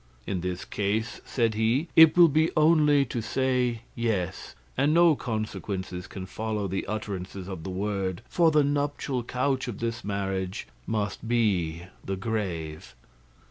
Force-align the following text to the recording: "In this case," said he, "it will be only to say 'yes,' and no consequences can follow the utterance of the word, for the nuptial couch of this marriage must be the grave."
"In 0.25 0.41
this 0.41 0.65
case," 0.65 1.21
said 1.25 1.53
he, 1.53 1.87
"it 1.95 2.17
will 2.17 2.27
be 2.27 2.49
only 2.57 3.05
to 3.05 3.21
say 3.21 3.81
'yes,' 3.93 4.55
and 4.75 4.95
no 4.95 5.15
consequences 5.15 6.07
can 6.07 6.25
follow 6.25 6.67
the 6.67 6.87
utterance 6.87 7.35
of 7.35 7.63
the 7.63 7.69
word, 7.69 8.23
for 8.27 8.49
the 8.49 8.63
nuptial 8.63 9.21
couch 9.23 9.67
of 9.67 9.77
this 9.77 10.03
marriage 10.03 10.67
must 10.87 11.27
be 11.27 11.83
the 12.03 12.15
grave." 12.15 12.95